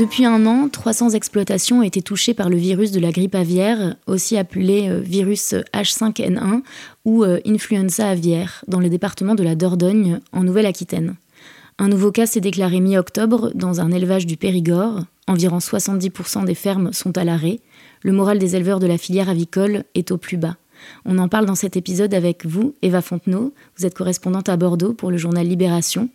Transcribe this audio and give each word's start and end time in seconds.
Depuis 0.00 0.24
un 0.24 0.46
an, 0.46 0.70
300 0.70 1.10
exploitations 1.10 1.80
ont 1.80 1.82
été 1.82 2.00
touchées 2.00 2.32
par 2.32 2.48
le 2.48 2.56
virus 2.56 2.90
de 2.90 3.00
la 3.00 3.12
grippe 3.12 3.34
aviaire, 3.34 3.96
aussi 4.06 4.38
appelé 4.38 4.88
euh, 4.88 4.98
virus 4.98 5.54
H5N1 5.74 6.62
ou 7.04 7.22
euh, 7.22 7.38
influenza 7.46 8.08
aviaire, 8.08 8.64
dans 8.66 8.80
le 8.80 8.88
département 8.88 9.34
de 9.34 9.42
la 9.42 9.56
Dordogne, 9.56 10.20
en 10.32 10.42
Nouvelle-Aquitaine. 10.42 11.16
Un 11.78 11.88
nouveau 11.88 12.12
cas 12.12 12.24
s'est 12.24 12.40
déclaré 12.40 12.80
mi-octobre 12.80 13.50
dans 13.54 13.82
un 13.82 13.92
élevage 13.92 14.24
du 14.24 14.38
Périgord. 14.38 15.04
Environ 15.28 15.58
70% 15.58 16.46
des 16.46 16.54
fermes 16.54 16.94
sont 16.94 17.18
à 17.18 17.24
l'arrêt. 17.24 17.60
Le 18.00 18.12
moral 18.12 18.38
des 18.38 18.56
éleveurs 18.56 18.80
de 18.80 18.86
la 18.86 18.96
filière 18.96 19.28
avicole 19.28 19.84
est 19.94 20.12
au 20.12 20.16
plus 20.16 20.38
bas. 20.38 20.56
On 21.04 21.18
en 21.18 21.28
parle 21.28 21.44
dans 21.44 21.54
cet 21.54 21.76
épisode 21.76 22.14
avec 22.14 22.46
vous, 22.46 22.74
Eva 22.80 23.02
Fontenot. 23.02 23.52
Vous 23.76 23.84
êtes 23.84 23.94
correspondante 23.94 24.48
à 24.48 24.56
Bordeaux 24.56 24.94
pour 24.94 25.10
le 25.10 25.18
journal 25.18 25.46
Libération. 25.46 26.08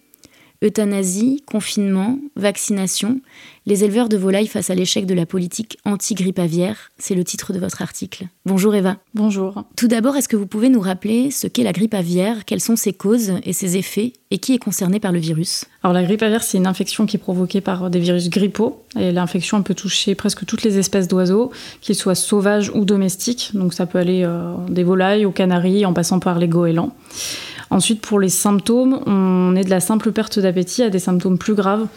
Euthanasie, 0.66 1.44
confinement, 1.45 2.17
vaccination, 2.35 3.21
les 3.67 3.83
éleveurs 3.83 4.09
de 4.09 4.17
volailles 4.17 4.47
face 4.47 4.69
à 4.69 4.75
l'échec 4.75 5.05
de 5.05 5.13
la 5.13 5.25
politique 5.25 5.77
anti-grippe 5.85 6.39
aviaire, 6.39 6.91
c'est 6.97 7.16
le 7.16 7.23
titre 7.23 7.53
de 7.53 7.59
votre 7.59 7.81
article. 7.81 8.27
Bonjour 8.45 8.73
Eva. 8.73 8.97
Bonjour. 9.13 9.63
Tout 9.75 9.88
d'abord, 9.88 10.16
est-ce 10.16 10.27
que 10.27 10.35
vous 10.35 10.47
pouvez 10.47 10.69
nous 10.69 10.80
rappeler 10.80 11.30
ce 11.30 11.47
qu'est 11.47 11.63
la 11.63 11.72
grippe 11.72 11.94
aviaire, 11.94 12.45
quelles 12.45 12.61
sont 12.61 12.75
ses 12.75 12.94
causes 12.94 13.33
et 13.44 13.53
ses 13.53 13.77
effets, 13.77 14.13
et 14.31 14.39
qui 14.39 14.53
est 14.53 14.59
concerné 14.59 14.99
par 14.99 15.11
le 15.11 15.19
virus? 15.19 15.66
Alors 15.83 15.94
la 15.94 16.03
grippe 16.03 16.23
aviaire, 16.23 16.44
c'est 16.44 16.57
une 16.57 16.67
infection 16.67 17.05
qui 17.05 17.17
est 17.17 17.19
provoquée 17.19 17.61
par 17.61 17.89
des 17.89 18.00
virus 18.00 18.29
grippaux, 18.29 18.83
et 19.00 19.11
l'infection 19.11 19.61
peut 19.61 19.75
toucher 19.75 20.16
presque 20.16 20.45
toutes 20.45 20.63
les 20.63 20.79
espèces 20.79 21.07
d'oiseaux, 21.07 21.52
qu'ils 21.81 21.95
soient 21.95 22.16
sauvages 22.16 22.72
ou 22.73 22.85
domestiques, 22.85 23.52
donc 23.53 23.73
ça 23.73 23.85
peut 23.85 24.00
aller 24.00 24.23
euh, 24.23 24.55
des 24.69 24.83
volailles 24.83 25.25
aux 25.25 25.31
canaris 25.31 25.85
en 25.85 25.94
passant 25.94 26.19
par 26.19 26.39
les 26.39 26.47
goélands. 26.47 26.95
Ensuite, 27.69 28.02
pour 28.02 28.19
les 28.19 28.30
symptômes, 28.30 29.02
on 29.05 29.55
est 29.55 29.63
de 29.63 29.69
la 29.69 29.80
simple 29.80 30.11
perte 30.11 30.39
d'appétit 30.39 30.83
à 30.83 30.89
des 30.89 30.99
symptômes 30.99 31.38
plus 31.38 31.55
graves, 31.55 31.88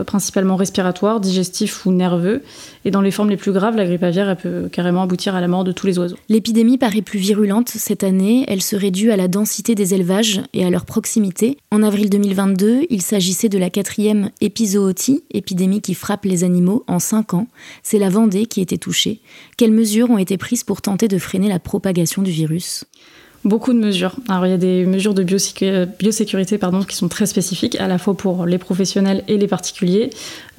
euh, 0.00 0.04
principalement 0.04 0.56
respiratoires, 0.56 1.20
digestifs 1.20 1.86
ou 1.86 1.92
nerveux. 1.92 2.42
Et 2.84 2.90
dans 2.90 3.00
les 3.00 3.10
formes 3.10 3.30
les 3.30 3.36
plus 3.36 3.52
graves, 3.52 3.76
la 3.76 3.84
grippe 3.84 4.02
aviaire 4.02 4.36
peut 4.36 4.68
carrément 4.70 5.02
aboutir 5.02 5.34
à 5.34 5.40
la 5.40 5.48
mort 5.48 5.64
de 5.64 5.72
tous 5.72 5.86
les 5.86 5.98
oiseaux. 5.98 6.16
L'épidémie 6.28 6.78
paraît 6.78 7.02
plus 7.02 7.18
virulente 7.18 7.68
cette 7.68 8.04
année. 8.04 8.44
Elle 8.48 8.62
serait 8.62 8.90
due 8.90 9.10
à 9.10 9.16
la 9.16 9.28
densité 9.28 9.74
des 9.74 9.94
élevages 9.94 10.40
et 10.54 10.64
à 10.64 10.70
leur 10.70 10.84
proximité. 10.84 11.58
En 11.70 11.82
avril 11.82 12.10
2022, 12.10 12.86
il 12.88 13.02
s'agissait 13.02 13.48
de 13.48 13.58
la 13.58 13.70
quatrième 13.70 14.30
épizootie, 14.40 15.24
épidémie 15.30 15.80
qui 15.80 15.94
frappe 15.94 16.24
les 16.24 16.44
animaux, 16.44 16.84
en 16.86 16.98
cinq 16.98 17.34
ans. 17.34 17.46
C'est 17.82 17.98
la 17.98 18.08
Vendée 18.08 18.46
qui 18.46 18.60
était 18.60 18.78
touchée. 18.78 19.20
Quelles 19.56 19.72
mesures 19.72 20.10
ont 20.10 20.18
été 20.18 20.36
prises 20.38 20.64
pour 20.64 20.80
tenter 20.80 21.08
de 21.08 21.18
freiner 21.18 21.48
la 21.48 21.58
propagation 21.58 22.22
du 22.22 22.30
virus? 22.30 22.84
Beaucoup 23.44 23.72
de 23.72 23.78
mesures. 23.78 24.16
Alors 24.28 24.46
il 24.46 24.50
y 24.50 24.54
a 24.54 24.58
des 24.58 24.84
mesures 24.84 25.14
de 25.14 25.22
biosécurité 25.22 26.58
pardon, 26.58 26.82
qui 26.82 26.96
sont 26.96 27.08
très 27.08 27.26
spécifiques, 27.26 27.80
à 27.80 27.86
la 27.86 27.98
fois 27.98 28.14
pour 28.14 28.46
les 28.46 28.58
professionnels 28.58 29.22
et 29.28 29.38
les 29.38 29.46
particuliers. 29.46 30.10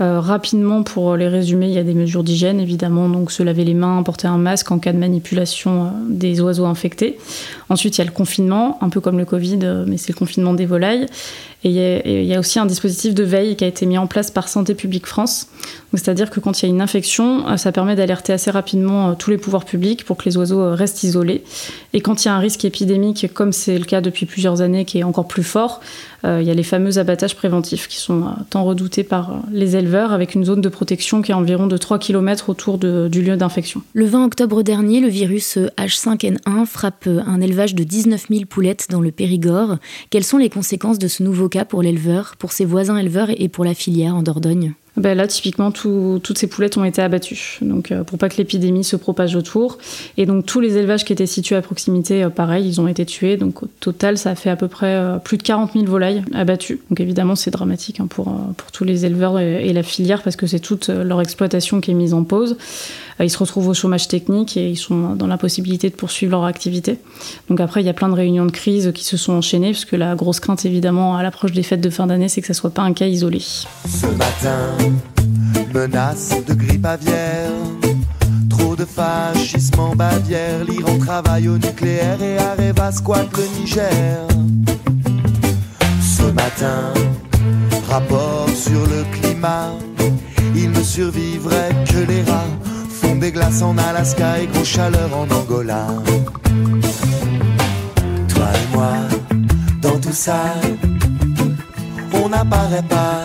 Euh, 0.02 0.22
rapidement, 0.22 0.84
pour 0.84 1.18
les 1.18 1.28
résumer, 1.28 1.68
il 1.68 1.74
y 1.74 1.78
a 1.78 1.84
des 1.84 1.94
mesures 1.94 2.24
d'hygiène, 2.24 2.62
évidemment, 2.62 3.10
donc 3.10 3.32
se 3.34 3.44
laver 3.44 3.66
les 3.66 3.74
mains, 3.74 4.02
porter 4.02 4.28
un 4.28 4.38
masque 4.38 4.72
en 4.72 4.80
cas 4.80 4.94
de 4.94 4.98
manipulation 4.98 5.84
euh, 5.84 5.90
des 6.08 6.40
oiseaux 6.40 6.66
infectés. 6.66 7.18
Ensuite, 7.68 7.98
il 7.98 8.02
y 8.02 8.02
a 8.04 8.06
le 8.06 8.12
confinement, 8.12 8.78
un 8.82 8.88
peu 8.88 9.02
comme 9.02 9.18
le 9.18 9.26
Covid, 9.26 9.60
euh, 9.64 9.84
mais 9.86 9.98
c'est 9.98 10.14
le 10.14 10.18
confinement 10.18 10.54
des 10.54 10.66
volailles. 10.66 11.06
Et 11.66 12.22
il 12.22 12.26
y, 12.26 12.34
a 12.34 12.40
aussi 12.40 12.58
un 12.58 12.66
dispositif 12.66 13.14
de 13.14 13.24
veille 13.24 13.58
qui 13.58 13.66
a 13.66 13.68
été 13.68 13.86
mis 13.86 13.98
en 13.98 14.08
place 14.08 14.32
par 14.32 14.48
Santé 14.48 14.76
publique 14.76 15.06
France. 15.06 15.50
C'est-à-dire 15.94 16.30
que 16.30 16.40
quand 16.40 16.62
il 16.62 16.66
y 16.66 16.70
a 16.70 16.72
une 16.74 16.80
infection, 16.80 17.58
ça 17.58 17.74
permet 17.74 17.98
d'alerter 17.98 18.32
assez 18.32 18.50
rapidement 18.50 19.14
tous 19.16 19.30
les 19.30 19.38
pouvoirs 19.38 19.66
publics 19.66 20.06
pour 20.06 20.16
que 20.16 20.24
les 20.24 20.38
oiseaux 20.38 20.74
restent 20.74 21.04
isolés. 21.04 21.44
Et 21.92 22.00
quand 22.00 22.24
il 22.24 22.30
y 22.30 22.32
a 22.32 22.34
un 22.34 22.40
risque 22.40 22.64
épidémique, 22.70 23.30
comme 23.34 23.52
c'est 23.52 23.78
le 23.78 23.84
cas 23.84 24.00
depuis 24.00 24.26
plusieurs 24.26 24.62
années, 24.62 24.86
qui 24.86 25.00
est 25.00 25.04
encore 25.04 25.28
plus 25.28 25.44
fort, 25.44 25.82
il 26.24 26.44
y 26.44 26.50
a 26.50 26.54
les 26.54 26.64
fameux 26.64 26.98
abattages 26.98 27.36
préventifs 27.36 27.88
qui 27.88 27.98
sont 27.98 28.26
tant 28.50 28.66
redoutés 28.66 29.04
par 29.04 29.42
les 29.52 29.78
éleveurs 29.78 30.12
avec 30.12 30.36
une 30.36 30.44
zone 30.44 30.60
de 30.60 30.68
protection 30.68 31.22
qui 31.22 31.32
est 31.32 31.36
environ 31.36 31.66
de 31.66 31.78
3 31.78 31.98
km 31.98 32.50
autour 32.50 32.78
du 32.78 33.22
lieu 33.22 33.38
d'infection. 33.38 33.82
Le 33.94 34.06
20 34.06 34.26
octobre 34.26 34.62
dernier, 34.62 35.00
le 35.00 35.08
virus 35.08 35.58
H5N1 35.78 36.66
frappe 36.66 37.08
un 37.08 37.40
élevage 37.40 37.74
de 37.74 37.84
19 37.84 38.28
000 38.30 38.46
poulettes 38.50 38.88
dans 38.90 39.02
le 39.02 39.12
Périgord. 39.12 39.78
Quelles 40.10 40.26
sont 40.26 40.38
les 40.38 40.50
conséquences 40.50 41.00
de 41.00 41.08
ce 41.08 41.24
nouveau 41.24 41.48
cas 41.48 41.64
pour 41.64 41.82
l'éleveur, 41.82 42.36
pour 42.38 42.52
ses 42.52 42.66
voisins 42.66 42.98
éleveurs 42.98 43.30
et 43.38 43.48
pour 43.48 43.64
la 43.64 43.74
filière 43.74 44.16
en 44.16 44.22
Dordogne? 44.22 44.74
Ben 45.00 45.16
là, 45.16 45.28
typiquement, 45.28 45.72
toutes 45.72 46.38
ces 46.38 46.48
poulettes 46.48 46.78
ont 46.78 46.84
été 46.84 47.02
abattues, 47.02 47.60
donc 47.62 47.92
euh, 47.92 48.04
pour 48.04 48.18
pas 48.18 48.28
que 48.28 48.36
l'épidémie 48.36 48.84
se 48.84 48.98
propage 48.98 49.34
autour. 49.34 49.78
Et 50.18 50.26
donc 50.26 50.46
tous 50.46 50.60
les 50.60 50.76
élevages 50.76 51.06
qui 51.06 51.14
étaient 51.14 51.26
situés 51.26 51.56
à 51.56 51.62
proximité, 51.62 52.22
euh, 52.22 52.30
pareil, 52.30 52.68
ils 52.68 52.82
ont 52.82 52.88
été 52.88 53.06
tués. 53.06 53.38
Donc 53.38 53.64
au 53.64 53.68
total, 53.80 54.18
ça 54.18 54.32
a 54.32 54.36
fait 54.36 54.50
à 54.50 54.58
peu 54.58 54.68
près 54.68 54.96
euh, 54.96 55.18
plus 55.18 55.38
de 55.38 55.44
40 55.44 55.72
000 55.72 55.86
volailles 55.86 56.22
abattues. 56.34 56.82
Donc 56.90 57.00
évidemment, 57.00 57.36
c'est 57.36 57.50
dramatique 57.50 58.02
hein, 58.02 58.08
pour, 58.10 58.26
pour 58.58 58.72
tous 58.74 58.84
les 58.84 59.06
éleveurs 59.06 59.40
et, 59.40 59.72
la 59.72 59.84
filière 59.84 60.24
parce 60.24 60.36
que 60.36 60.48
c'est 60.48 60.60
toute 60.60 60.90
leur 60.90 61.22
exploitation 61.22 61.80
qui 61.80 61.92
est 61.92 61.94
mise 61.94 62.16
en 62.16 62.24
pause. 62.24 62.58
ils 63.20 63.30
se 63.30 63.38
retrouvent 63.38 63.68
au 63.68 63.76
chômage 63.76 64.08
technique 64.08 64.58
et 64.58 64.68
ils 64.68 64.78
sont 64.78 65.14
dans 65.16 65.28
l'impossibilité 65.28 65.92
de 65.92 65.96
poursuivre 65.96 66.32
leur 66.32 66.46
activité. 66.46 66.98
Donc 67.50 67.62
après, 67.62 67.82
il 67.82 67.86
y 67.86 67.90
a 67.90 67.94
plein 67.94 68.10
de 68.10 68.16
réunions 68.16 68.48
de 68.48 68.52
crise 68.52 68.92
qui 68.94 69.04
se 69.04 69.16
sont 69.16 69.34
enchaînées 69.34 69.72
parce 69.72 69.86
que 69.86 69.96
la 69.96 70.16
grosse 70.16 70.40
crainte, 70.40 70.66
évidemment, 70.66 71.16
à 71.16 71.24
l'approche 71.24 71.52
des 71.52 71.64
fêtes 71.64 71.82
de 71.82 71.90
fin 71.92 72.08
d'année, 72.08 72.30
c'est 72.30 72.42
que 72.42 72.48
ça 72.48 72.56
soit 72.56 72.72
pas 72.72 72.82
un 72.82 72.94
cas 72.94 73.06
isolé. 73.06 73.40
Ce 73.40 74.08
matin 74.08 74.89
Menace 75.74 76.34
de 76.48 76.54
grippe 76.54 76.86
aviaire, 76.86 77.52
trop 78.50 78.76
de 78.76 78.86
fascisme 78.86 79.80
en 79.80 79.96
Bavière, 79.96 80.64
l'Iran 80.68 80.98
travaille 80.98 81.48
au 81.48 81.58
nucléaire 81.58 82.22
et 82.22 82.38
Areva 82.38 82.92
squatte 82.92 83.36
le 83.38 83.44
Niger. 83.60 84.28
Ce 86.02 86.24
matin, 86.24 86.94
rapport 87.90 88.50
sur 88.56 88.82
le 88.88 89.04
climat, 89.20 89.72
il 90.56 90.72
ne 90.72 90.84
survivrait 90.84 91.76
que 91.86 92.00
les 92.00 92.24
rats, 92.24 92.54
font 92.90 93.16
des 93.16 93.32
glaces 93.32 93.62
en 93.62 93.78
Alaska 93.78 94.40
et 94.40 94.48
gros 94.48 94.64
chaleur 94.66 95.10
en 95.16 95.28
Angola. 95.34 95.88
Toi 98.28 98.48
et 98.56 98.76
moi, 98.76 98.94
dans 99.82 100.00
tout 100.00 100.12
ça, 100.14 100.42
on 102.14 102.30
n'apparaît 102.30 102.84
pas, 102.90 103.22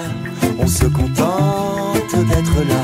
on 0.59 0.66
se 0.66 0.84
contente 0.87 2.28
d'être 2.28 2.69
là. 2.69 2.82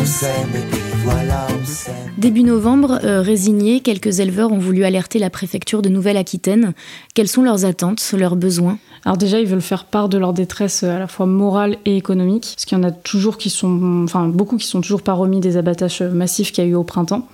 On 0.00 0.04
s'aime 0.04 0.50
et 0.54 0.70
puis 0.70 0.80
voilà, 1.04 1.46
on 1.50 1.64
s'aime. 1.64 1.94
Début 2.16 2.42
novembre, 2.42 3.00
euh, 3.04 3.20
résignés, 3.20 3.80
quelques 3.80 4.20
éleveurs 4.20 4.52
ont 4.52 4.58
voulu 4.58 4.84
alerter 4.84 5.18
la 5.18 5.30
préfecture 5.30 5.82
de 5.82 5.88
Nouvelle-Aquitaine. 5.88 6.74
Quelles 7.14 7.28
sont 7.28 7.42
leurs 7.42 7.64
attentes, 7.64 8.14
leurs 8.16 8.36
besoins? 8.36 8.78
Alors 9.04 9.16
déjà, 9.16 9.40
ils 9.40 9.46
veulent 9.46 9.60
faire 9.60 9.84
part 9.84 10.08
de 10.08 10.18
leur 10.18 10.32
détresse 10.32 10.82
euh, 10.82 10.96
à 10.96 10.98
la 10.98 11.06
fois 11.06 11.26
morale 11.26 11.76
et 11.84 11.96
économique, 11.96 12.52
parce 12.54 12.64
qu'il 12.64 12.76
y 12.76 12.80
en 12.80 12.84
a 12.84 12.90
toujours 12.90 13.38
qui 13.38 13.50
sont, 13.50 14.02
enfin 14.04 14.26
beaucoup 14.28 14.56
qui 14.56 14.66
sont 14.66 14.80
toujours 14.80 15.02
pas 15.02 15.14
remis 15.14 15.40
des 15.40 15.56
abattages 15.56 16.02
massifs 16.02 16.52
qu'il 16.52 16.64
y 16.64 16.66
a 16.66 16.70
eu 16.70 16.74
au 16.74 16.84
printemps. 16.84 17.28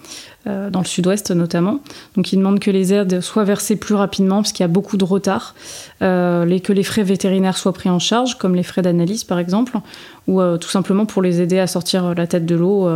Euh, 0.47 0.69
dans 0.69 0.81
le 0.81 0.85
sud-ouest 0.85 1.31
notamment. 1.31 1.81
Donc 2.17 2.31
ils 2.35 2.37
demandent 2.37 2.61
que 2.61 2.71
les 2.71 2.93
aides 2.93 3.23
soient 3.23 3.45
versées 3.45 3.77
plus 3.77 3.95
rapidement 3.95 4.37
parce 4.37 4.53
qu'il 4.53 4.63
y 4.63 4.65
a 4.65 4.69
beaucoup 4.69 4.99
de 4.99 5.05
retard, 5.05 5.55
euh, 6.03 6.59
que 6.59 6.73
les 6.75 6.83
frais 6.83 7.03
vétérinaires 7.03 7.57
soient 7.57 7.73
pris 7.73 7.89
en 7.89 7.99
charge, 7.99 8.37
comme 8.37 8.55
les 8.55 8.63
frais 8.63 8.83
d'analyse 8.83 9.25
par 9.25 9.39
exemple, 9.39 9.79
ou 10.27 10.43
euh, 10.43 10.59
tout 10.59 10.69
simplement 10.69 11.07
pour 11.07 11.23
les 11.23 11.41
aider 11.41 11.59
à 11.59 11.67
sortir 11.67 12.15
la 12.15 12.27
tête 12.27 12.45
de 12.45 12.55
l'eau, 12.55 12.87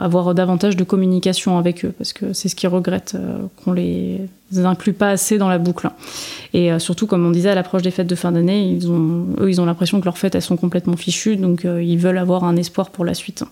avoir 0.00 0.34
davantage 0.34 0.76
de 0.76 0.84
communication 0.84 1.58
avec 1.58 1.84
eux, 1.84 1.92
parce 1.98 2.14
que 2.14 2.32
c'est 2.32 2.48
ce 2.48 2.56
qu'ils 2.56 2.70
regrettent, 2.70 3.16
qu'on 3.62 3.72
les 3.72 4.20
inclut 4.56 4.94
pas 4.94 5.10
assez 5.10 5.36
dans 5.36 5.48
la 5.48 5.58
boucle. 5.58 5.90
Et 6.54 6.78
surtout, 6.78 7.06
comme 7.06 7.26
on 7.26 7.30
disait, 7.30 7.50
à 7.50 7.54
l'approche 7.54 7.82
des 7.82 7.90
fêtes 7.90 8.06
de 8.06 8.14
fin 8.14 8.32
d'année, 8.32 8.66
ils 8.66 8.90
ont, 8.90 9.26
eux, 9.40 9.50
ils 9.50 9.60
ont 9.60 9.66
l'impression 9.66 10.00
que 10.00 10.06
leurs 10.06 10.16
fêtes, 10.16 10.34
elles 10.34 10.42
sont 10.42 10.56
complètement 10.56 10.96
fichues, 10.96 11.36
donc 11.36 11.64
ils 11.64 11.98
veulent 11.98 12.18
avoir 12.18 12.44
un 12.44 12.56
espoir 12.56 12.88
pour 12.90 13.04
la 13.04 13.12
suite. 13.12 13.44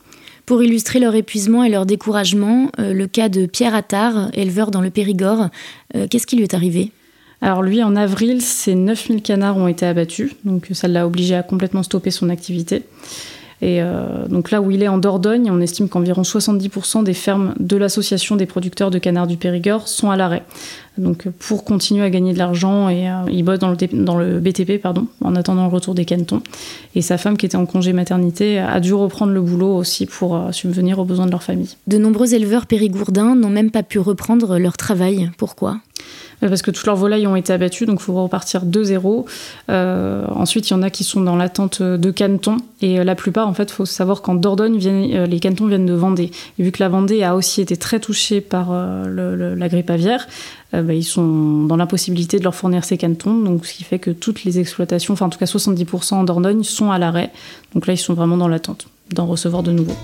Pour 0.46 0.62
illustrer 0.62 1.00
leur 1.00 1.16
épuisement 1.16 1.64
et 1.64 1.68
leur 1.68 1.86
découragement, 1.86 2.70
euh, 2.78 2.92
le 2.92 3.08
cas 3.08 3.28
de 3.28 3.46
Pierre 3.46 3.74
Attard, 3.74 4.30
éleveur 4.32 4.70
dans 4.70 4.80
le 4.80 4.90
Périgord, 4.90 5.48
euh, 5.96 6.06
qu'est-ce 6.08 6.24
qui 6.24 6.36
lui 6.36 6.44
est 6.44 6.54
arrivé? 6.54 6.92
Alors 7.40 7.64
lui, 7.64 7.82
en 7.82 7.96
avril, 7.96 8.40
ses 8.40 8.76
9000 8.76 9.22
canards 9.22 9.56
ont 9.56 9.66
été 9.66 9.84
abattus, 9.84 10.30
donc 10.44 10.68
ça 10.72 10.86
l'a 10.86 11.04
obligé 11.04 11.34
à 11.34 11.42
complètement 11.42 11.82
stopper 11.82 12.12
son 12.12 12.30
activité. 12.30 12.84
Et 13.62 13.80
euh, 13.80 14.28
donc 14.28 14.50
là 14.50 14.60
où 14.60 14.70
il 14.70 14.82
est 14.82 14.88
en 14.88 14.98
Dordogne, 14.98 15.50
on 15.50 15.60
estime 15.60 15.88
qu'environ 15.88 16.22
70% 16.22 17.04
des 17.04 17.14
fermes 17.14 17.54
de 17.58 17.76
l'association 17.76 18.36
des 18.36 18.44
producteurs 18.44 18.90
de 18.90 18.98
canards 18.98 19.26
du 19.26 19.38
Périgord 19.38 19.88
sont 19.88 20.10
à 20.10 20.16
l'arrêt. 20.16 20.42
Donc 20.98 21.28
pour 21.38 21.64
continuer 21.64 22.04
à 22.04 22.10
gagner 22.10 22.34
de 22.34 22.38
l'argent, 22.38 22.88
euh, 22.88 23.22
il 23.30 23.42
bosse 23.44 23.58
dans 23.58 23.70
le, 23.70 24.40
BTP 24.40 24.84
en 25.22 25.34
attendant 25.34 25.64
le 25.64 25.72
retour 25.72 25.94
des 25.94 26.04
cantons. 26.04 26.42
Et 26.94 27.00
sa 27.00 27.16
femme 27.16 27.38
qui 27.38 27.46
était 27.46 27.56
en 27.56 27.66
congé 27.66 27.94
maternité 27.94 28.58
a 28.58 28.78
dû 28.80 28.92
reprendre 28.92 29.32
le 29.32 29.40
boulot 29.40 29.74
aussi 29.74 30.04
pour 30.04 30.36
euh, 30.36 30.52
subvenir 30.52 30.98
aux 30.98 31.04
besoins 31.04 31.26
de 31.26 31.30
leur 31.30 31.42
famille. 31.42 31.76
De 31.86 31.96
nombreux 31.96 32.34
éleveurs 32.34 32.66
périgourdins 32.66 33.34
n'ont 33.34 33.50
même 33.50 33.70
pas 33.70 33.82
pu 33.82 33.98
reprendre 33.98 34.58
leur 34.58 34.76
travail. 34.76 35.30
Pourquoi? 35.38 35.78
Parce 36.40 36.62
que 36.62 36.70
toutes 36.70 36.86
leurs 36.86 36.96
volailles 36.96 37.26
ont 37.26 37.36
été 37.36 37.52
abattues, 37.52 37.86
donc 37.86 38.00
il 38.00 38.04
faut 38.04 38.22
repartir 38.22 38.64
de 38.64 38.82
zéro. 38.82 39.26
Euh, 39.70 40.24
ensuite, 40.30 40.68
il 40.70 40.72
y 40.72 40.74
en 40.74 40.82
a 40.82 40.90
qui 40.90 41.04
sont 41.04 41.20
dans 41.20 41.36
l'attente 41.36 41.82
de 41.82 42.10
canetons, 42.10 42.58
et 42.82 43.02
la 43.02 43.14
plupart, 43.14 43.48
en 43.48 43.54
fait, 43.54 43.70
il 43.70 43.72
faut 43.72 43.86
savoir 43.86 44.22
qu'en 44.22 44.34
Dordogne, 44.34 44.78
les 44.78 45.40
canetons 45.40 45.66
viennent 45.66 45.86
de 45.86 45.94
Vendée. 45.94 46.30
Et 46.58 46.62
vu 46.62 46.72
que 46.72 46.82
la 46.82 46.88
Vendée 46.88 47.22
a 47.22 47.34
aussi 47.34 47.60
été 47.60 47.76
très 47.76 48.00
touchée 48.00 48.40
par 48.40 48.70
la 48.72 49.68
grippe 49.68 49.90
aviaire, 49.90 50.26
euh, 50.74 50.82
bah, 50.82 50.94
ils 50.94 51.04
sont 51.04 51.64
dans 51.64 51.76
l'impossibilité 51.76 52.38
de 52.38 52.44
leur 52.44 52.54
fournir 52.54 52.84
ces 52.84 52.96
canetons, 52.96 53.34
donc 53.34 53.66
ce 53.66 53.74
qui 53.74 53.84
fait 53.84 53.98
que 53.98 54.10
toutes 54.10 54.44
les 54.44 54.58
exploitations, 54.58 55.14
enfin 55.14 55.26
en 55.26 55.30
tout 55.30 55.38
cas 55.38 55.46
70% 55.46 56.14
en 56.14 56.24
Dordogne, 56.24 56.62
sont 56.62 56.90
à 56.90 56.98
l'arrêt. 56.98 57.30
Donc 57.74 57.86
là, 57.86 57.94
ils 57.94 57.98
sont 57.98 58.14
vraiment 58.14 58.36
dans 58.36 58.48
l'attente 58.48 58.88
d'en 59.12 59.26
recevoir 59.26 59.62
de 59.62 59.70
nouveau. 59.70 59.94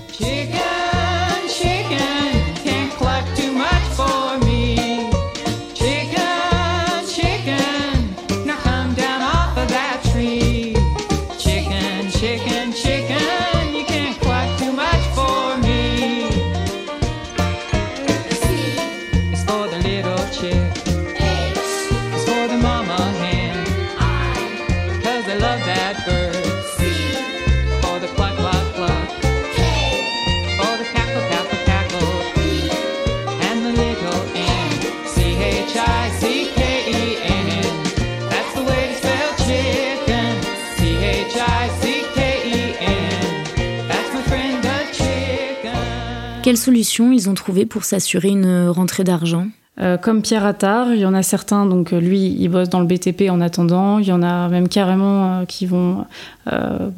Quelles 46.53 46.59
solutions 46.59 47.11
ils 47.11 47.31
ont 47.31 47.33
trouvé 47.33 47.65
pour 47.65 47.83
s'assurer 47.83 48.27
une 48.27 48.67
rentrée 48.67 49.03
d'argent? 49.03 49.47
Euh, 49.81 49.97
comme 49.97 50.21
Pierre 50.21 50.45
Attard, 50.45 50.93
il 50.93 50.99
y 50.99 51.05
en 51.07 51.15
a 51.15 51.23
certains, 51.23 51.65
donc 51.65 51.93
euh, 51.93 51.99
lui, 51.99 52.37
il 52.39 52.47
bosse 52.47 52.69
dans 52.69 52.79
le 52.79 52.85
BTP 52.85 53.23
en 53.31 53.41
attendant. 53.41 53.97
Il 53.97 54.05
y 54.05 54.11
en 54.11 54.21
a 54.21 54.49
même 54.49 54.67
carrément 54.67 55.39
euh, 55.39 55.45
qui 55.45 55.65
vont 55.65 56.05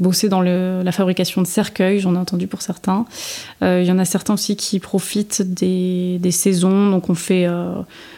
bosser 0.02 0.28
dans 0.28 0.42
la 0.42 0.92
fabrication 0.92 1.42
de 1.42 1.48
cercueils, 1.48 2.00
j'en 2.02 2.16
ai 2.16 2.18
entendu 2.18 2.48
pour 2.48 2.62
certains. 2.62 3.06
il 3.62 3.86
y 3.86 3.92
en 3.94 3.98
a 3.98 4.04
certains 4.04 4.34
aussi 4.34 4.58
qui 4.58 4.82
profitent 4.82 5.42
des, 5.42 6.20
saisons, 6.32 6.90
donc 6.90 7.10
on 7.10 7.16
fait, 7.16 7.48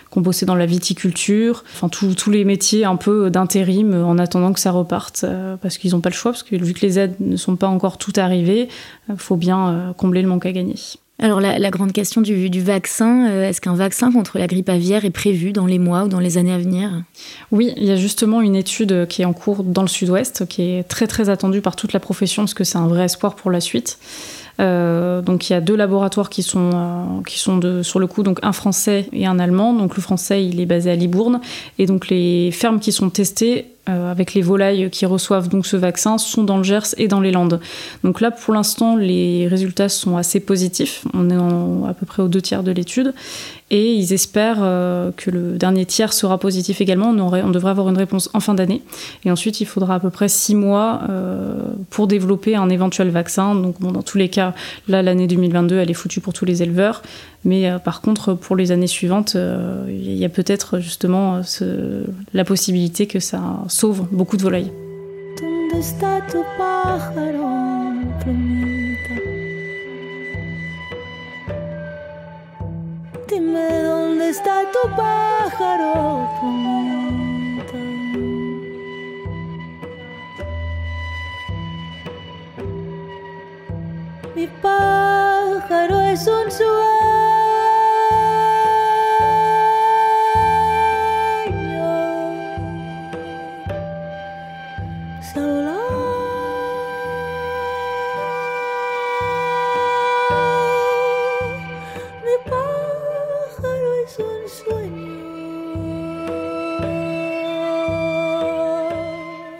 qu'on 0.09 0.21
bossait 0.21 0.47
dans 0.47 0.55
la 0.55 0.65
viticulture, 0.65 1.65
enfin 1.75 1.89
tous 1.89 2.31
les 2.31 2.45
métiers 2.45 2.85
un 2.85 2.95
peu 2.95 3.29
d'intérim 3.29 3.93
en 3.93 4.17
attendant 4.17 4.53
que 4.53 4.59
ça 4.59 4.71
reparte, 4.71 5.25
parce 5.61 5.77
qu'ils 5.77 5.91
n'ont 5.91 6.01
pas 6.01 6.09
le 6.09 6.15
choix, 6.15 6.31
parce 6.31 6.43
que 6.43 6.55
vu 6.55 6.73
que 6.73 6.83
les 6.83 6.97
aides 6.97 7.15
ne 7.19 7.35
sont 7.35 7.57
pas 7.57 7.67
encore 7.67 7.97
toutes 7.97 8.17
arrivées, 8.17 8.69
il 9.09 9.17
faut 9.17 9.35
bien 9.35 9.93
combler 9.97 10.21
le 10.21 10.29
manque 10.29 10.45
à 10.45 10.51
gagner. 10.53 10.75
Alors 11.19 11.41
la, 11.41 11.71
grande 11.71 11.93
question 11.93 12.21
du, 12.21 12.61
vaccin, 12.61 13.27
euh, 13.27 13.49
est-ce 13.49 13.59
qu'un 13.59 13.73
vaccin 13.73 14.11
contre 14.11 14.37
la 14.37 14.45
grippe 14.45 14.69
aviaire 14.69 15.03
est 15.03 15.09
prévu 15.09 15.51
dans 15.51 15.65
les 15.65 15.79
mois 15.79 16.03
ou 16.03 16.07
dans 16.09 16.19
les 16.19 16.37
années 16.37 16.53
à 16.53 16.59
venir? 16.59 16.91
Oui, 17.51 17.73
il 17.75 17.85
y 17.85 17.91
a 17.91 17.95
justement 17.95 18.39
une 18.39 18.55
étude 18.55 19.07
qui 19.07 19.23
est 19.23 19.25
en 19.25 19.33
cours 19.33 19.63
dans 19.63 19.81
le 19.81 19.87
sud-ouest, 19.87 20.47
qui 20.47 20.61
est 20.61 20.83
très 20.83 21.07
très 21.07 21.29
attendue 21.29 21.61
par 21.61 21.75
toute 21.75 21.93
la 21.93 21.99
profession, 21.99 22.43
parce 22.43 22.53
que 22.53 22.63
c'est 22.63 22.77
un 22.77 22.87
vrai 22.87 23.05
espoir 23.05 23.35
pour 23.35 23.49
la 23.49 23.61
suite. 23.61 23.97
Euh, 24.59 25.21
donc 25.21 25.49
il 25.49 25.53
y 25.53 25.55
a 25.55 25.61
deux 25.61 25.75
laboratoires 25.75 26.29
qui 26.29 26.43
sont, 26.43 26.71
euh, 26.73 27.23
qui 27.25 27.39
sont 27.39 27.83
sur 27.83 27.99
le 27.99 28.07
coup, 28.07 28.23
donc 28.23 28.39
un 28.43 28.51
français 28.51 29.07
et 29.13 29.25
un 29.25 29.39
allemand. 29.39 29.73
Donc 29.73 29.95
le 29.95 30.01
français, 30.01 30.45
il 30.45 30.59
est 30.59 30.65
basé 30.65 30.91
à 30.91 30.95
Libourne. 30.95 31.39
Et 31.77 31.85
donc 31.85 32.09
les 32.09 32.51
fermes 32.51 32.79
qui 32.79 32.91
sont 32.91 33.09
testées 33.09 33.67
euh, 33.89 34.11
avec 34.11 34.33
les 34.33 34.41
volailles 34.41 34.89
qui 34.89 35.05
reçoivent 35.05 35.47
donc 35.47 35.65
ce 35.65 35.77
vaccin 35.77 36.17
sont 36.17 36.43
dans 36.43 36.57
le 36.57 36.63
Gers 36.63 36.93
et 36.97 37.07
dans 37.07 37.21
les 37.21 37.31
Landes. 37.31 37.59
Donc 38.03 38.19
là, 38.19 38.31
pour 38.31 38.53
l'instant, 38.53 38.95
les 38.95 39.47
résultats 39.47 39.89
sont 39.89 40.17
assez 40.17 40.39
positifs. 40.39 41.05
On 41.13 41.29
est 41.29 41.89
à 41.89 41.93
peu 41.93 42.05
près 42.05 42.21
aux 42.21 42.27
deux 42.27 42.41
tiers 42.41 42.63
de 42.63 42.71
l'étude. 42.71 43.13
Et 43.69 43.93
ils 43.93 44.13
espèrent 44.13 44.59
euh, 44.61 45.11
que 45.15 45.29
le 45.29 45.57
dernier 45.57 45.85
tiers 45.85 46.13
sera 46.13 46.37
positif 46.37 46.79
également. 46.79 47.09
On, 47.09 47.49
devrait 47.49 47.71
avoir 47.71 47.89
une 47.89 47.97
réponse 47.97 48.29
en 48.33 48.39
fin 48.39 48.53
d'année. 48.53 48.81
Et 49.25 49.31
ensuite, 49.31 49.59
il 49.59 49.65
faudra 49.65 49.95
à 49.95 49.99
peu 49.99 50.09
près 50.09 50.29
six 50.29 50.55
mois 50.55 51.01
euh, 51.09 51.53
pour 51.89 52.07
développer 52.07 52.55
un 52.55 52.69
éventuel 52.69 53.09
vaccin. 53.09 53.55
Donc, 53.55 53.75
bon, 53.81 53.91
dans 53.91 54.03
tous 54.03 54.17
les 54.17 54.29
cas, 54.29 54.53
là, 54.87 55.01
l'année 55.01 55.27
2022, 55.27 55.79
elle 55.79 55.91
est 55.91 55.95
foutue 55.95 56.21
pour 56.21 56.31
tous 56.31 56.45
les 56.45 56.63
éleveurs. 56.63 57.01
Mais 57.43 57.69
euh, 57.69 57.77
par 57.77 57.99
contre, 57.99 58.33
pour 58.35 58.55
les 58.55 58.71
années 58.71 58.87
suivantes, 58.87 59.35
il 59.89 60.13
y 60.13 60.23
a 60.23 60.29
peut-être 60.29 60.79
justement 60.79 61.41
la 62.33 62.45
possibilité 62.45 63.05
que 63.05 63.19
ça 63.19 63.41
sauve 63.67 64.07
beaucoup 64.11 64.37
de 64.37 64.43
volailles. 64.43 64.71
Dime 73.37 73.83
dónde 73.83 74.29
está 74.29 74.63
tu 74.71 74.89
pájaro, 74.95 76.27
plumita. 76.39 77.77
Mi 84.33 84.47
pájaro 84.59 86.01
es 86.01 86.27
un 86.27 86.49
sueño. 86.49 86.86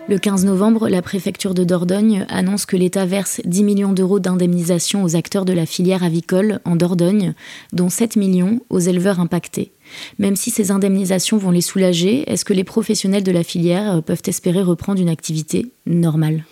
Le 0.10 0.18
15 0.18 0.46
novembre, 0.46 0.88
la 0.88 1.02
préfecture 1.02 1.54
de 1.54 1.66
Dordogne 1.66 2.26
annonce 2.30 2.66
que 2.66 2.78
l'État 2.78 3.06
verse 3.06 3.42
10 3.44 3.64
millions 3.66 3.92
d'euros 3.92 4.20
d'indemnisation 4.20 5.04
aux 5.04 5.18
acteurs 5.18 5.44
de 5.44 5.52
la 5.52 5.66
filière 5.66 6.02
avicole 6.02 6.62
en 6.64 6.78
Dordogne, 6.78 7.34
dont 7.74 7.90
7 7.90 8.16
millions 8.16 8.62
aux 8.70 8.80
éleveurs 8.80 9.20
impactés. 9.20 9.74
Même 10.18 10.38
si 10.38 10.50
ces 10.50 10.72
indemnisations 10.72 11.38
vont 11.38 11.52
les 11.52 11.60
soulager, 11.60 12.24
est-ce 12.32 12.46
que 12.46 12.54
les 12.54 12.64
professionnels 12.64 13.24
de 13.24 13.32
la 13.34 13.44
filière 13.44 14.02
peuvent 14.02 14.24
espérer 14.26 14.62
reprendre 14.62 15.02
une 15.02 15.10
activité 15.10 15.74
normale? 15.86 16.46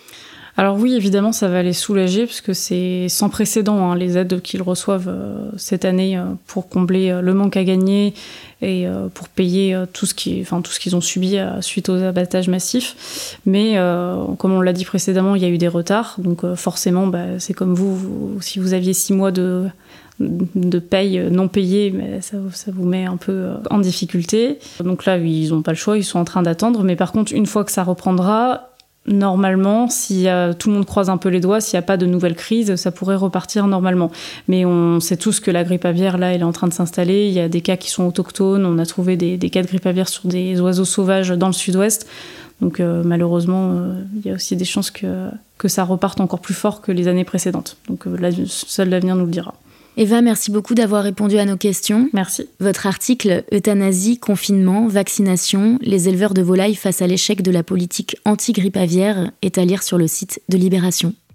Alors 0.58 0.78
oui, 0.78 0.94
évidemment, 0.94 1.32
ça 1.32 1.48
va 1.48 1.62
les 1.62 1.74
soulager 1.74 2.24
parce 2.24 2.40
que 2.40 2.54
c'est 2.54 3.08
sans 3.10 3.28
précédent 3.28 3.90
hein, 3.90 3.94
les 3.94 4.16
aides 4.16 4.40
qu'ils 4.40 4.62
reçoivent 4.62 5.08
euh, 5.08 5.50
cette 5.58 5.84
année 5.84 6.16
euh, 6.16 6.24
pour 6.46 6.70
combler 6.70 7.10
euh, 7.10 7.20
le 7.20 7.34
manque 7.34 7.58
à 7.58 7.64
gagner 7.64 8.14
et 8.62 8.86
pour 9.12 9.28
payer 9.28 9.78
tout 9.92 10.06
ce 10.06 10.14
qui, 10.14 10.40
enfin 10.40 10.62
tout 10.62 10.72
qu'ils 10.80 10.96
ont 10.96 11.02
subi 11.02 11.36
suite 11.60 11.90
aux 11.90 12.02
abattages 12.02 12.48
massifs. 12.48 13.38
Mais 13.44 13.76
comme 14.38 14.52
on 14.52 14.62
l'a 14.62 14.72
dit 14.72 14.86
précédemment, 14.86 15.34
il 15.34 15.42
y 15.42 15.44
a 15.44 15.48
eu 15.50 15.58
des 15.58 15.68
retards, 15.68 16.14
donc 16.16 16.54
forcément, 16.54 17.06
bah, 17.06 17.38
c'est 17.38 17.52
comme 17.52 17.74
vous, 17.74 18.38
si 18.40 18.58
vous 18.58 18.72
aviez 18.72 18.94
six 18.94 19.12
mois 19.12 19.30
de 19.30 19.64
de 20.20 20.78
paye 20.78 21.22
non 21.30 21.48
payée, 21.48 21.90
mais 21.90 22.22
ça, 22.22 22.38
ça, 22.54 22.70
vous 22.74 22.86
met 22.86 23.04
un 23.04 23.18
peu 23.18 23.50
en 23.68 23.78
difficulté. 23.78 24.58
Donc 24.82 25.04
là, 25.04 25.18
ils 25.18 25.50
n'ont 25.50 25.60
pas 25.60 25.72
le 25.72 25.76
choix, 25.76 25.98
ils 25.98 26.04
sont 26.04 26.18
en 26.18 26.24
train 26.24 26.40
d'attendre. 26.40 26.82
Mais 26.82 26.96
par 26.96 27.12
contre, 27.12 27.34
une 27.34 27.44
fois 27.44 27.62
que 27.62 27.70
ça 27.70 27.84
reprendra, 27.84 28.70
normalement, 29.08 29.88
si 29.88 30.26
tout 30.58 30.68
le 30.68 30.74
monde 30.74 30.86
croise 30.86 31.10
un 31.10 31.16
peu 31.16 31.28
les 31.28 31.40
doigts, 31.40 31.60
s'il 31.60 31.76
n'y 31.76 31.84
a 31.84 31.86
pas 31.86 31.96
de 31.96 32.06
nouvelles 32.06 32.34
crises, 32.34 32.76
ça 32.76 32.90
pourrait 32.90 33.16
repartir 33.16 33.66
normalement. 33.66 34.10
Mais 34.48 34.64
on 34.64 35.00
sait 35.00 35.16
tous 35.16 35.40
que 35.40 35.50
la 35.50 35.64
grippe 35.64 35.84
aviaire, 35.84 36.18
là, 36.18 36.32
elle 36.32 36.40
est 36.40 36.44
en 36.44 36.52
train 36.52 36.68
de 36.68 36.72
s'installer. 36.72 37.26
Il 37.26 37.32
y 37.32 37.40
a 37.40 37.48
des 37.48 37.60
cas 37.60 37.76
qui 37.76 37.90
sont 37.90 38.04
autochtones. 38.04 38.64
On 38.64 38.78
a 38.78 38.86
trouvé 38.86 39.16
des, 39.16 39.38
cas 39.50 39.62
de 39.62 39.66
grippe 39.66 39.86
aviaire 39.86 40.08
sur 40.08 40.28
des 40.28 40.60
oiseaux 40.60 40.84
sauvages 40.84 41.30
dans 41.30 41.48
le 41.48 41.52
sud-ouest. 41.52 42.06
Donc 42.60 42.80
euh, 42.80 43.02
malheureusement, 43.04 43.72
euh, 43.72 44.02
il 44.16 44.26
y 44.26 44.30
a 44.30 44.34
aussi 44.34 44.56
des 44.56 44.64
chances 44.64 44.90
que, 44.90 45.28
que 45.58 45.68
ça 45.68 45.84
reparte 45.84 46.20
encore 46.20 46.40
plus 46.40 46.54
fort 46.54 46.80
que 46.80 46.92
les 46.92 47.08
années 47.08 47.24
précédentes. 47.24 47.76
Donc 47.88 48.06
euh, 48.06 48.16
seul 48.46 48.88
l'avenir 48.88 49.16
nous 49.16 49.26
le 49.26 49.30
dira. 49.30 49.54
Eva, 49.98 50.20
merci 50.20 50.50
beaucoup 50.50 50.74
d'avoir 50.74 51.02
répondu 51.02 51.38
à 51.38 51.46
nos 51.46 51.56
questions. 51.56 52.10
Merci. 52.12 52.46
Votre 52.60 52.86
article 52.86 53.44
Euthanasie, 53.52 54.18
confinement, 54.18 54.88
vaccination, 54.88 55.78
les 55.80 56.08
éleveurs 56.08 56.34
de 56.34 56.42
volailles 56.42 56.74
face 56.74 57.00
à 57.00 57.06
l'échec 57.06 57.40
de 57.40 57.50
la 57.50 57.62
politique 57.62 58.16
anti-grippe 58.26 58.76
aviaire 58.76 59.30
est 59.40 59.56
à 59.56 59.64
lire 59.64 59.82
sur 59.82 59.96
le 59.96 60.06
site 60.06 60.42
de 60.50 60.58
Libération. 60.58 61.14